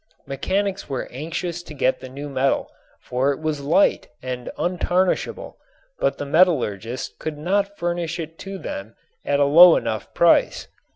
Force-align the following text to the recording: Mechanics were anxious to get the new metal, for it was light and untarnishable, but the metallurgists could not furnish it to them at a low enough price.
Mechanics 0.25 0.89
were 0.89 1.07
anxious 1.11 1.61
to 1.61 1.75
get 1.75 1.99
the 1.99 2.09
new 2.09 2.27
metal, 2.27 2.71
for 3.03 3.31
it 3.33 3.39
was 3.39 3.61
light 3.61 4.07
and 4.19 4.49
untarnishable, 4.57 5.59
but 5.99 6.17
the 6.17 6.25
metallurgists 6.25 7.13
could 7.19 7.37
not 7.37 7.77
furnish 7.77 8.19
it 8.19 8.39
to 8.39 8.57
them 8.57 8.95
at 9.23 9.39
a 9.39 9.45
low 9.45 9.75
enough 9.75 10.11
price. 10.15 10.67